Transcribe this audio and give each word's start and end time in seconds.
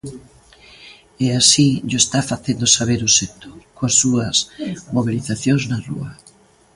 E 1.25 1.27
así 1.39 1.67
llo 1.87 1.99
está 2.03 2.19
facendo 2.31 2.65
saber 2.77 2.99
o 3.09 3.13
sector 3.19 3.57
coas 3.75 3.95
súas 4.01 4.35
mobilizacións 4.95 5.63
na 5.71 5.77
rúa. 5.87 6.11